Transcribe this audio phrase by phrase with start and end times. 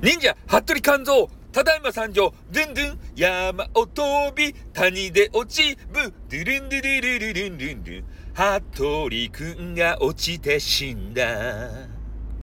[0.00, 11.97] 忍者、服部勘蔵、ただいま参上、ドゥンドゥン、山を飛び、谷で落ち、ぶ、ドゥルンドゥルルルルンルンルン、服部くんが落ちて死んだ。